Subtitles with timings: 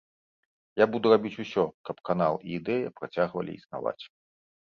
[0.83, 4.03] Я буду рабіць усё, каб канал і ідэя працягвалі існаваць.